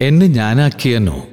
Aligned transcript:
എന്നെ 0.00 0.26
ഞാനാക്കിയെന്നോ 0.26 1.26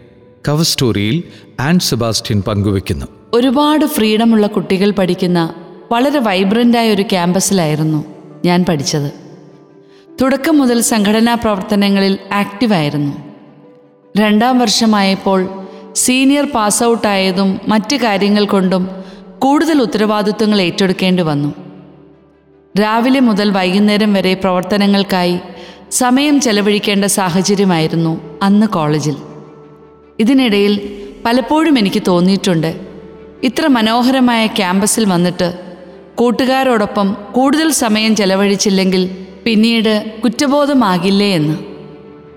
കവർ 0.48 0.64
സ്റ്റോറിയിൽ 0.64 1.24
and 1.60 1.82
Sebastian 1.82 2.42
പങ്കുവെക്കുന്നു 2.42 3.06
ഒരുപാട് 3.34 3.86
ഫ്രീഡമുള്ള 3.86 4.48
കുട്ടികൾ 4.48 4.92
പഠിക്കുന്ന 4.92 5.54
വളരെ 5.92 6.20
വൈബ്രന്റായ 6.20 6.90
ഒരു 6.90 7.02
ക്യാമ്പസിലായിരുന്നു 7.02 8.06
ഞാൻ 8.46 8.66
പഠിച്ചത്. 8.70 9.14
തുടക്കം 10.22 10.58
മുതൽ 10.58 10.82
സംഘടനാ 10.82 11.36
പ്രവർത്തനങ്ങളിൽ 11.36 12.18
ആക്റ്റീവായിരുന്നു 12.32 13.14
രണ്ടാം 14.18 14.60
വർഷമായപ്പോൾ 14.60 15.68
സീനിയർ 15.96 16.46
പാസ് 16.46 16.84
ഔട്ടായതും 16.84 17.60
മറ്റ് 17.68 17.96
കാര്യങ്ങൾ 17.96 18.46
കൊണ്ടും 18.46 18.90
കൂടുതൽ 19.40 19.82
ഉത്തരവാദിത്വങ്ങൾ 19.82 20.62
ഏറ്റെടുക്കേണ്ടി 20.62 21.24
വന്നു. 21.24 21.54
രാവിലെ 22.82 23.20
മുതൽ 23.20 23.52
വൈകുന്നേരം 23.52 24.14
വരെ 24.14 24.34
പ്രവർത്തനങ്ങൾക്കായി 24.34 25.40
സമയം 25.92 26.40
ചെലവഴിക്കേണ്ട 26.40 27.06
സാഹചര്യമായിരുന്നു 27.06 28.35
അന്ന് 28.46 28.68
കോളേജിൽ. 28.68 29.16
ഇതിനിടയിൽ 30.20 30.74
പലപ്പോഴും 31.26 31.80
എനിക്ക് 31.80 32.02
തോന്നിയിട്ടുണ്ട് 32.08 32.72
ഇത്ര 33.44 33.68
മനോഹരമായ 33.68 34.48
ക്യാമ്പസിൽ 34.48 35.06
വന്നിട്ട് 35.06 35.48
കൂട്ടുകാരോടൊപ്പം 36.16 37.08
കൂടുതൽ 37.32 37.70
സമയം 37.84 38.16
ചെലവഴിച്ചില്ലെങ്കിൽ 38.16 39.04
പിന്നീട് 39.46 39.94
കുറ്റബോധമാകില്ലേ 40.24 41.32
എന്ന്. 41.34 41.56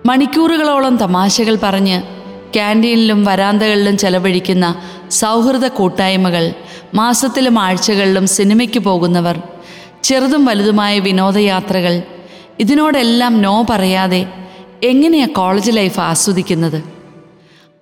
മണിക്കൂറുകളോളം 0.07 0.97
തമാശകൾ 0.97 1.59
പറഞ്ഞ് 1.63 1.99
ക്യാന്റീനിലും 2.55 3.25
വരാന്തകളിലും 3.25 3.97
ചെലവഴിക്കുന്ന 3.97 4.67
സൗഹൃദ 5.11 5.67
കൂട്ടായ്മകൾ 5.69 6.45
മാസത്തിലും 6.95 7.59
ആഴ്ചകളിലും 7.59 8.27
സിനിമയ്ക്ക് 8.27 8.81
പോകുന്നവർ 8.81 9.37
ചെറുതും 10.05 10.45
വലുതുമായ 10.45 10.99
വിനോദയാത്രകൾ 10.99 11.95
ഇതിനോടെല്ലാം 12.59 13.43
നോ 13.43 13.67
പറയാതെ 13.71 14.23
എങ്ങനെയാ 14.83 15.27
കോളേജ് 15.27 15.71
ലൈഫ് 15.77 16.01
ആസ്വദിക്കുന്നത്? 16.01 16.83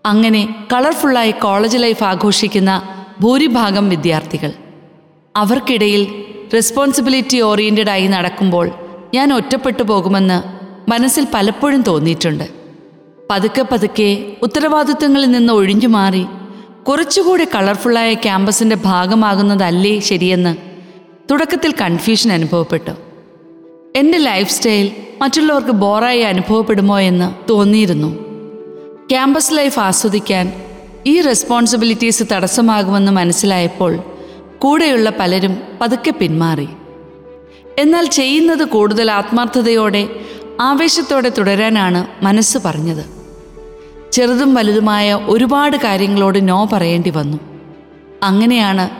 അങ്ങനെ 0.07 0.67
കളർഫുള്ളായി 0.73 1.31
കോളേജ് 1.31 1.79
ലൈഫ് 1.79 2.05
ആഘോഷിക്കുന്ന 2.05 2.89
ഭൂരിഭാഗം 3.21 3.89
വിദ്യാർത്ഥികൾ. 3.89 4.53
അവർക്കിടയിൽ 5.37 6.25
റെസ്പോൺസിബിലിറ്റി 6.55 7.41
ഓറിയന്റഡ് 7.41 7.91
ആയി 7.91 8.07
നടക്കുമ്പോൾ 8.07 8.71
ഞാൻ 9.15 9.35
ഒറ്റപ്പെട്ടു 9.35 9.83
പോകുമെന്ന് 9.83 10.43
മനസ്സിൽ 10.91 11.27
പലപ്പോഴും 11.35 11.83
തോന്നിയിട്ടുണ്ട്. 11.83 12.49
പതുക്കെ 13.31 13.67
പതുക്കെ 13.73 14.37
ഉത്തരവാദിത്വങ്ങളിൽ 14.43 15.31
നിന്ന് 15.31 15.53
ഒഴിഞ്ഞു 15.53 15.89
മാറി 15.89 16.27
കുറച്ചുകൂടി 16.89 17.45
കളർഫുള്ളായ 17.45 18.15
ക്യാമ്പസിന്റെ 18.15 18.77
ഭാഗമാകുന്നതല്ലേ 18.77 19.99
ശരിയെന്ന് 19.99 20.57
തുടക്കത്തിൽ 21.31 21.75
കൺഫ്യൂഷൻ 21.81 22.33
അനുഭവപ്പെട്ടു. 22.33 22.91
എന്റെ 23.97 24.19
ലൈഫ് 24.19 24.51
സ്റ്റൈൽ 24.51 25.06
മറ്റുള്ളവർക്ക് 25.23 25.71
ബോറായി 25.71 26.21
അനുഭവപ്പെടുമോ 26.21 27.01
എന്ന് 27.01 27.51
തോന്നിയിരുന്നു. 27.51 28.17
ക്യാമ്പസ് 29.11 29.53
ലൈഫ് 29.53 29.81
ആസ്വദിക്കാൻ 29.81 30.53
ഈ 31.07 31.21
റെസ്പോൺസിബിലിറ്റീസ് 31.21 32.23
തടസ്സമാകുമെന്ന് 32.33 33.13
മനസ്സിലായപ്പോൾ 33.13 33.99
കൂടെയുള്ള 34.59 35.13
പലരും 35.19 35.59
പതുക്കെ 35.81 36.11
പിന്മാറി. 36.11 36.69
എന്നാൽ 37.79 38.07
ചെയ്യുന്നത് 38.07 38.65
കൂടുതൽ 38.65 39.11
ആത്മാർത്ഥതയോടെ 39.11 40.09
ആവേശത്തോടെ 40.61 41.33
തുടരാനാണ് 41.39 42.25
മനസ്സ് 42.25 42.59
പറഞ്ഞത്. 42.65 43.05
ചെറുതും 44.13 44.55
വലുതുമായ 44.55 45.15
ഒരുപാട് 45.15 45.77
കാര്യങ്ങളോട് 45.77 46.49
നോ 46.49 46.69
പറയേണ്ടി 46.73 47.11
വന്നു. 47.11 47.39
അങ്ങനെയാണ് 48.23 48.91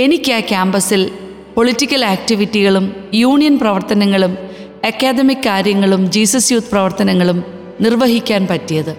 എനിക്ക് 0.00 0.32
ആ 0.32 0.40
ക്യാമ്പസിൽ 0.40 1.10
പൊളിറ്റിക്കൽ 1.54 2.04
ആക്ടിവിറ്റികളും 2.04 2.94
യൂണിയൻ 3.14 3.58
പ്രവർത്തനങ്ങളും 3.58 4.53
അക്കാദമിക് 4.84 5.38
കാര്യങ്ങളും 5.38 6.10
ജീസസ് 6.10 6.52
യൂത്ത് 6.52 6.66
പ്രവർത്തനങ്ങളും 6.66 7.44
നിർവഹിക്കാൻ 7.80 8.46
പറ്റിയത്. 8.50 8.94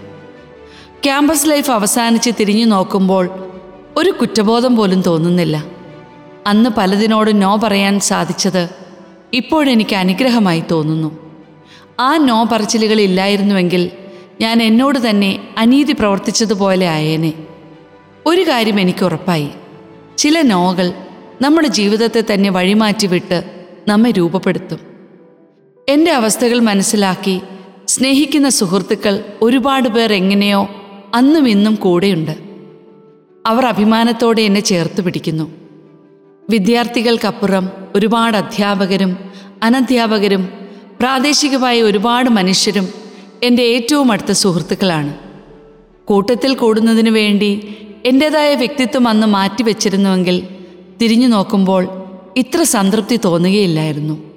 ക്യാമ്പസ് 1.03 1.49
ലൈഫ് 1.49 1.71
അവസാനിച്ച് 1.71 2.31
തിരിഞ്ഞു 2.39 2.65
നോക്കുമ്പോൾ 2.65 3.29
ഒരു 3.97 4.09
കുറ്റബോധം 4.09 4.75
പോലും 4.75 5.01
തോന്നുന്നില്ല. 5.01 5.65
അന്ന് 6.47 6.69
പലതിനോട് 6.77 7.41
നോ 7.41 7.55
പറയാൻ 7.55 7.99
സാധിച്ചത് 7.99 8.69
ഇപ്പോഴെനിക്ക് 9.33 9.95
അനുഗ്രഹമായി 9.95 10.63
തോന്നുന്നു. 10.71 11.17
ആ 11.99 12.17
നോ 12.17 12.43
പറച്ചിലുകൾ 12.43 13.01
ഇല്ലായിരുന്നുവെങ്കിൽ 13.01 13.91
ഞാൻ 14.41 14.63
എന്നോട് 14.63 15.09
തന്നെ 15.09 15.47
അനീതി 15.57 15.91
പ്രവർത്തിച്ചതുപോലെ 15.91 16.87
ആയേനെ. 16.87 17.33
ഒരു 18.25 18.41
കാര്യം 18.41 18.79
എനിക്ക് 18.79 19.05
ഉറപ്പായി. 19.05 19.49
ചില 20.17 20.41
നോകൾ 20.41 20.93
നമ്മുടെ 21.41 21.67
ജീവിതത്തെ 21.67 22.23
തന്നെ 22.33 22.49
വഴിമാറ്റിവിട്ട് 22.49 23.43
നമ്മെ 23.87 24.11
രൂപപ്പെടുത്തും. 24.11 24.94
എന്റെ 25.89 26.11
അവസ്ഥകൾ 26.11 26.59
മനസ്സിലാക്കി 26.59 27.41
സ്നേഹിക്കുന്ന 27.87 28.49
സുഹൃത്തുക്കൾ 28.49 29.23
ഒരുപാട് 29.41 29.89
പേർ 29.89 30.13
എങ്ങനെയോ 30.13 30.69
അന്നും 31.13 31.49
ഇന്നും 31.49 31.75
കൂടെയുണ്ട്. 31.75 32.35
അവർ 33.45 33.65
അഭിമാനത്തോടെ 33.65 34.41
എന്നെ 34.41 34.59
ചേർത്ത് 34.59 35.01
പിടിക്കുന്നു. 35.01 35.51
വിദ്യാർത്ഥികൾക്കപ്പുറം 36.49 37.69
ഒരുപാട് 37.95 38.37
അധ്യാപകരും 38.37 39.17
അനധ്യാപകരും 39.63 40.49
പ്രാദേശികമായ 40.99 41.81
ഒരുപാട് 41.81 42.29
മനുഷ്യരും 42.29 42.89
എന്റെ 43.43 43.63
ഏറ്റവും 43.63 44.11
അടുത്ത 44.11 44.31
സുഹൃത്തുക്കളാണ്. 44.31 45.13
കൂട്ടത്തിൽ 46.05 46.55
കൂടുന്നതിനു 46.55 47.11
വേണ്ടി 47.11 47.75
എന്റേതായ 48.05 48.55
വ്യക്തിത്വം 48.55 49.07
അന്ന് 49.07 49.27
മാറ്റിവെച്ചിരുന്നുവെങ്കിൽ 49.27 50.47
തിരിഞ്ഞു 51.01 51.27
നോക്കുമ്പോൾ 51.27 51.87
ഇത്ര 52.37 52.63
സംതൃപ്തി 52.63 53.19
തോന്നുകയില്ലായിരുന്നു. 53.25 54.34